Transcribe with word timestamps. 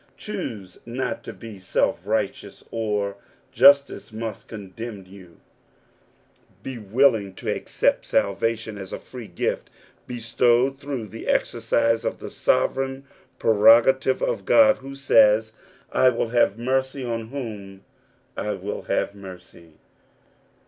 Choose 0.17 0.79
not 0.83 1.23
to 1.25 1.31
be 1.31 1.59
self 1.59 2.07
righteous, 2.07 2.63
or 2.71 3.17
justice 3.51 4.11
must 4.11 4.47
condemn 4.47 5.05
you; 5.05 5.37
be 6.63 6.79
willing 6.79 7.35
to 7.35 7.51
accept 7.55 8.07
salvation 8.07 8.79
as 8.79 8.91
a 8.91 8.97
free 8.97 9.27
gift 9.27 9.69
bestowed 10.07 10.79
through 10.79 11.05
the 11.05 11.27
exercise 11.27 12.03
of 12.03 12.17
the 12.17 12.31
sovereign 12.31 13.03
prerogative 13.37 14.23
of 14.23 14.43
God, 14.43 14.77
who 14.77 14.95
says," 14.95 15.51
I 15.91 16.09
will 16.09 16.29
have 16.29 16.57
mercy 16.57 17.05
on 17.05 17.27
whom 17.27 17.83
I 18.35 18.53
will 18.55 18.81
have 18.81 19.13
mercy." 19.13 19.73